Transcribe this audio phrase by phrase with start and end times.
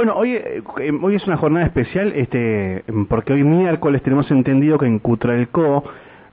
[0.00, 0.62] Bueno, hoy, eh,
[1.02, 5.84] hoy es una jornada especial este, porque hoy miércoles tenemos entendido que en Cutralco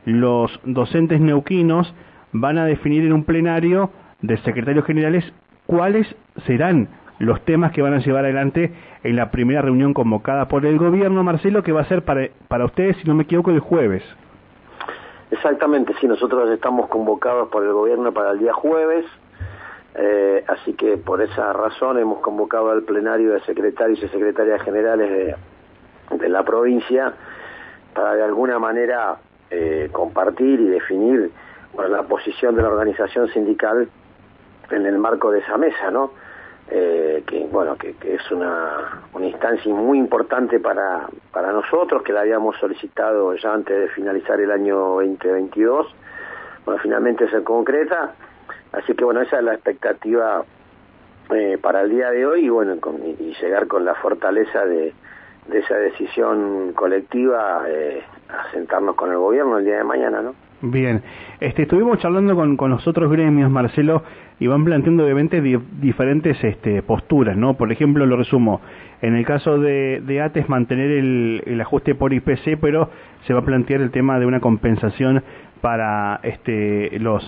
[0.05, 1.93] los docentes neuquinos
[2.31, 3.89] van a definir en un plenario
[4.21, 5.25] de secretarios generales
[5.65, 6.07] cuáles
[6.45, 6.87] serán
[7.19, 8.71] los temas que van a llevar adelante
[9.03, 12.63] en la primera reunión convocada por el gobierno, Marcelo, que va a ser para, para
[12.63, 14.01] ustedes, si no me equivoco, el jueves.
[15.29, 19.03] Exactamente, sí, nosotros estamos convocados por el gobierno para el día jueves,
[19.99, 25.35] eh, así que por esa razón hemos convocado al plenario de secretarios y secretarias generales
[26.11, 27.13] de, la provincia
[27.95, 29.17] para de alguna manera
[29.49, 31.31] eh, compartir y definir
[31.89, 33.89] la posición de la organización sindical
[34.69, 36.11] en el marco de esa mesa, ¿no?
[36.69, 42.57] Eh, que bueno que, es una, instancia muy importante para, para nosotros que la habíamos
[42.57, 45.87] solicitado ya antes de finalizar el año 2022
[46.65, 48.15] bueno finalmente se concreta
[48.71, 50.43] así que bueno esa es la expectativa
[51.33, 52.75] eh, para el día de hoy y bueno
[53.19, 54.93] y, llegar con la fortaleza de,
[55.47, 60.47] de esa decisión colectiva eh, a sentarnos con el gobierno el día de mañana no
[60.59, 61.03] Bien,
[61.39, 64.01] este, estuvimos charlando con, con los otros gremios, Marcelo,
[64.39, 67.53] y van planteando obviamente diferentes este, posturas, ¿no?
[67.53, 68.59] Por ejemplo, lo resumo,
[69.03, 72.89] en el caso de, de ATES mantener el, el, ajuste por IPC, pero
[73.27, 75.23] se va a plantear el tema de una compensación
[75.61, 77.23] para este, los,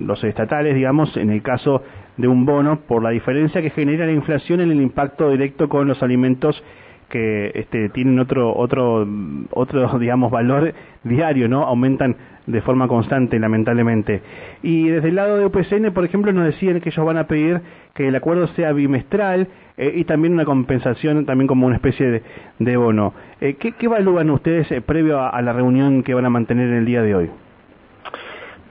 [0.00, 1.82] los estatales, digamos, en el caso
[2.16, 5.88] de un bono, por la diferencia que genera la inflación en el impacto directo con
[5.88, 6.62] los alimentos
[7.08, 9.06] que este, tienen otro, otro,
[9.50, 10.74] otro, digamos, valor
[11.04, 11.62] diario, ¿no?
[11.62, 14.20] Aumentan de forma constante, lamentablemente.
[14.62, 17.60] Y desde el lado de UPCN, por ejemplo, nos decían que ellos van a pedir
[17.94, 22.22] que el acuerdo sea bimestral eh, y también una compensación, también como una especie
[22.58, 23.14] de, bono.
[23.40, 26.84] Eh, ¿qué, ¿qué, evalúan ustedes eh, previo a, la reunión que van a mantener el
[26.84, 27.30] día de hoy?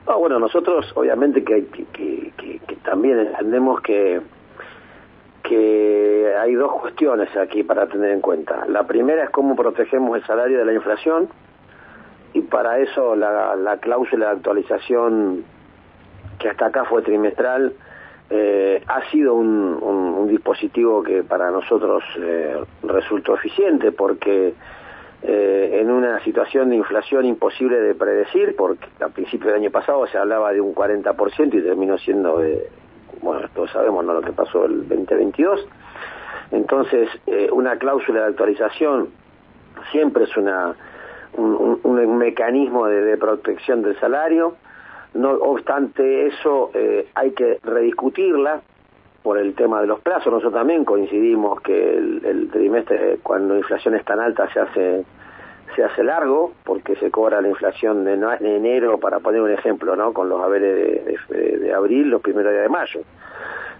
[0.05, 4.21] Ah, bueno, nosotros obviamente que, que, que también entendemos que
[5.43, 8.65] que hay dos cuestiones aquí para tener en cuenta.
[8.67, 11.27] La primera es cómo protegemos el salario de la inflación
[12.33, 15.43] y para eso la, la cláusula de actualización
[16.39, 17.73] que hasta acá fue trimestral
[18.29, 24.53] eh, ha sido un, un, dispositivo que para nosotros eh, resultó eficiente porque
[25.23, 30.05] eh, en una situación de inflación imposible de predecir, porque a principios del año pasado
[30.07, 32.41] se hablaba de un 40% y terminó siendo,
[33.21, 34.13] bueno, todos sabemos ¿no?
[34.13, 35.67] lo que pasó el 2022,
[36.51, 37.09] entonces
[37.51, 39.09] una cláusula de actualización
[39.91, 40.75] siempre es una
[41.37, 44.55] un, mecanismo de, protección del salario.
[45.13, 48.61] No obstante eso, eh, hay que rediscutirla
[49.23, 50.27] por el tema de los plazos.
[50.27, 55.05] Nosotros también coincidimos que el, trimestre, cuando la inflación es tan alta, se hace
[55.75, 60.13] se hace largo porque se cobra la inflación de, enero, para poner un ejemplo, ¿no?
[60.13, 63.01] Con los haberes de, abril, los primeros días de mayo.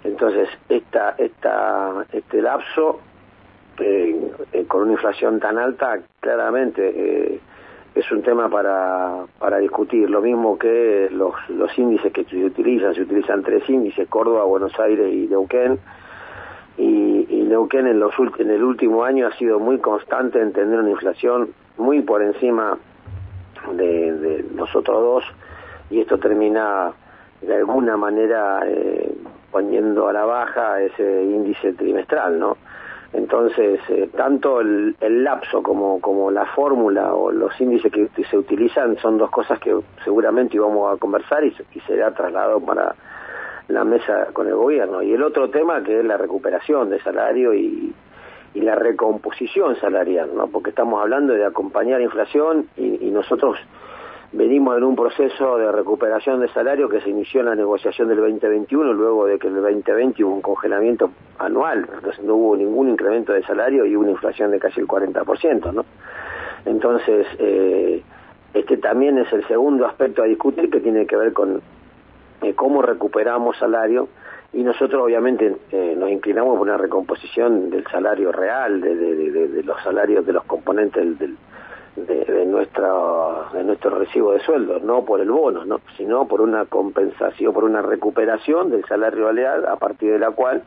[0.03, 2.99] Entonces, esta, esta, este lapso
[3.77, 7.39] eh, eh, con una inflación tan alta, claramente eh,
[7.95, 10.09] es un tema para, para discutir.
[10.09, 14.77] Lo mismo que los, los índices que se utilizan, se utilizan tres índices, Córdoba, Buenos
[14.79, 15.79] Aires y Neuquén.
[16.77, 20.79] Y, y Neuquén en, los, en el último año ha sido muy constante en tener
[20.79, 22.77] una inflación muy por encima
[23.75, 25.23] de, de nosotros dos
[25.89, 26.91] y esto termina
[27.41, 28.61] de alguna manera
[29.51, 32.57] poniendo a la baja ese índice trimestral, ¿no?
[33.13, 38.97] Entonces, eh, tanto el, lapso como, como la fórmula o los índices que se utilizan
[38.97, 41.53] son dos cosas que seguramente íbamos a conversar y,
[41.87, 42.95] será trasladado para
[43.67, 45.03] la mesa con el gobierno.
[45.03, 47.93] Y el otro tema que es la recuperación de salario y,
[48.55, 50.47] la recomposición salarial, ¿no?
[50.47, 53.57] porque estamos hablando de acompañar la inflación y nosotros
[54.33, 58.17] venimos en un proceso de recuperación de salario que se inició en la negociación del
[58.17, 62.89] 2021, luego de que en el 2020 hubo un congelamiento anual, entonces no hubo ningún
[62.89, 65.85] incremento de salario y una inflación de casi el 40%, ¿no?
[66.65, 68.03] Entonces, eh,
[68.53, 71.61] este también es el segundo aspecto a discutir que tiene que ver con
[72.41, 74.09] eh, cómo recuperamos salario
[74.53, 80.25] y nosotros obviamente eh, nos inclinamos por una recomposición del salario real, de, los salarios
[80.25, 82.87] de los componentes de, nuestra,
[83.51, 85.81] de nuestro recibo de sueldo, no por el bono, ¿no?
[85.97, 90.63] sino por una compensación, por una recuperación del salario real a partir de la cual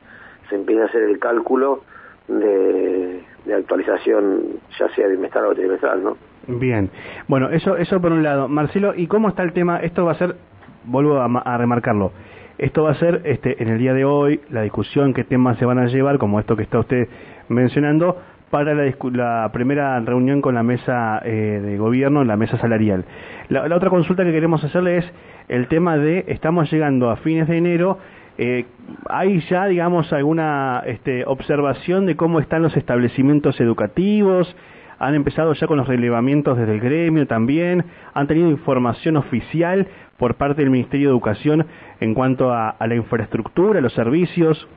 [0.49, 1.83] se empieza a hacer el cálculo
[2.29, 6.17] de, de actualización, ya sea bimestral o trimestral, ¿no?
[6.49, 6.91] Bien,
[7.27, 8.49] bueno, eso, eso por un lado.
[8.49, 9.79] Marcelo, ¿y cómo está el tema?
[9.79, 10.37] Esto va a ser,
[10.85, 12.13] vuelvo a, a remarcarlo,
[12.59, 15.67] esto va a ser este, en el día de hoy, la discusión, qué temas se
[15.67, 17.09] van a llevar, como esto que está usted
[17.49, 18.17] mencionando,
[18.51, 23.05] para la, primera reunión con la mesa eh, de gobierno, la mesa salarial.
[23.49, 25.13] La, otra consulta que queremos hacerle es
[25.49, 27.99] el tema de, estamos llegando a fines de enero
[28.39, 28.67] eh,
[29.09, 34.55] ¿hay ya, digamos, alguna este, observación de cómo están los establecimientos educativos?
[34.99, 37.85] ¿Han empezado ya con los relevamientos desde el gremio también?
[38.15, 39.89] ¿Han tenido información oficial
[40.19, 41.67] por parte del Ministerio de Educación
[42.01, 44.69] en cuanto a, a la infraestructura, los servicios?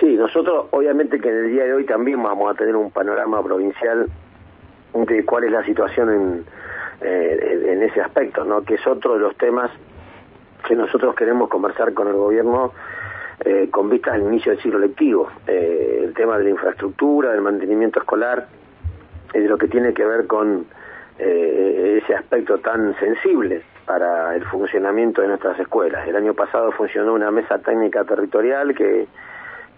[0.00, 3.42] Sí, nosotros obviamente que en el día de hoy también vamos a tener un panorama
[3.44, 4.06] provincial
[4.94, 6.44] de cuál es la situación en,
[7.02, 8.62] eh, en ese aspecto, ¿no?
[8.62, 9.70] que es otro de los temas
[10.66, 12.72] que nosotros queremos conversar con el gobierno
[13.44, 15.30] eh, con vistas al inicio del ciclo lectivo.
[15.46, 18.46] Eh, el tema de la infraestructura, del mantenimiento escolar,
[19.32, 20.66] de lo que tiene que ver con
[21.18, 26.06] eh, ese aspecto tan sensible para el funcionamiento de nuestras escuelas.
[26.06, 29.06] El año pasado funcionó una mesa técnica territorial que,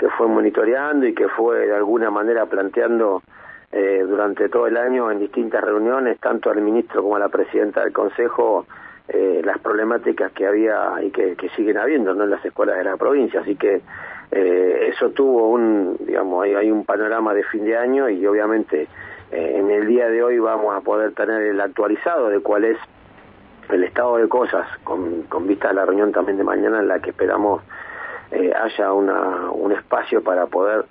[0.02, 3.22] que fue monitoreando y que fue de alguna manera planteando
[3.70, 7.84] eh, durante todo el año en distintas reuniones, tanto al ministro como a la presidenta
[7.84, 8.66] del Consejo,
[9.06, 12.24] eh, las problemáticas que había y que, siguen habiendo ¿no?
[12.24, 13.42] en las escuelas de la provincia.
[13.42, 13.80] Así que
[14.32, 18.88] eh, eso tuvo un, digamos, hay, un panorama de fin de año y obviamente
[19.30, 22.78] eh, en el día de hoy vamos a poder tener el actualizado de cuál es
[23.68, 26.98] el estado de cosas con, con vista a la reunión también de mañana en la
[26.98, 27.62] que esperamos
[28.54, 30.84] haya una, un espacio para poder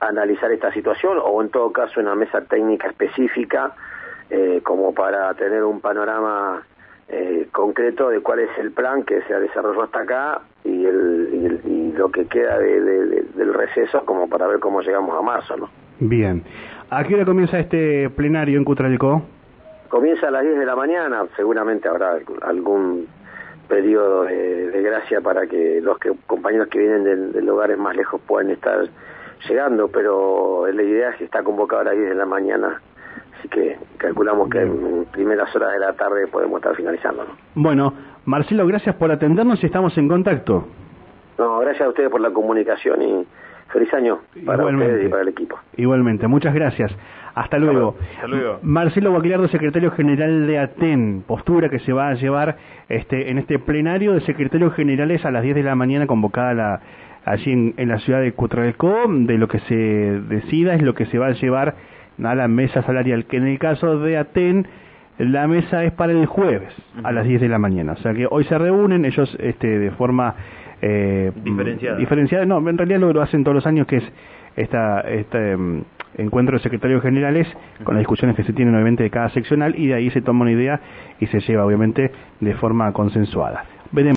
[0.00, 3.74] analizar esta situación o en todo caso una mesa técnica específica
[4.30, 6.62] eh, como para tener un panorama
[7.08, 11.60] eh, concreto de cuál es el plan que se ha desarrollado hasta acá y, el,
[11.64, 15.56] y, lo que queda del receso como para ver cómo llegamos a marzo.
[15.56, 15.68] ¿no?
[16.00, 16.42] Bien.
[16.90, 19.22] ¿A qué hora comienza este plenario en Cutralcó?
[19.88, 23.06] Comienza a las 10 de la mañana, seguramente habrá algún
[23.68, 28.20] periodo de, gracia para que los que, compañeros que vienen de, de lugares más lejos
[28.26, 28.88] puedan estar
[29.48, 32.80] llegando, pero la idea es que está convocado a las 10 de la mañana,
[33.38, 37.26] así que calculamos que en primeras horas de la tarde podemos estar finalizando.
[37.54, 37.92] Bueno,
[38.24, 40.66] Marcelo, gracias por atendernos y estamos en contacto.
[41.38, 43.26] No, gracias a ustedes por la comunicación y
[43.74, 45.58] feliz año para ustedes y para el equipo.
[45.76, 46.96] Igualmente, muchas gracias.
[47.34, 47.96] Hasta luego.
[48.14, 48.60] Hasta luego.
[48.62, 52.56] Marcelo Guaquilardo, secretario general de ATEN, postura que se va a llevar
[52.88, 56.80] este, en este plenario de secretarios generales a las 10 de la mañana convocada la
[57.24, 61.18] allí en, la ciudad de Cutralcó, de lo que se decida es lo que se
[61.18, 61.74] va a llevar
[62.22, 64.68] a la mesa salarial, que en el caso de Aten,
[65.18, 66.72] la mesa es para el jueves
[67.02, 67.92] a las 10 de la mañana.
[67.92, 70.34] O sea que hoy se reúnen ellos este, de forma
[70.86, 71.96] eh, diferenciada.
[71.96, 72.44] diferenciada.
[72.44, 74.04] No, en realidad lo, lo hacen todos los años, que es
[74.54, 75.82] esta, este mm,
[76.18, 77.48] encuentro de secretarios generales
[77.84, 80.42] con las discusiones que se tienen obviamente de cada seccional y de ahí se toma
[80.42, 80.80] una idea
[81.20, 82.10] y se lleva obviamente
[82.40, 83.64] de forma consensuada.
[83.92, 84.12] Veremos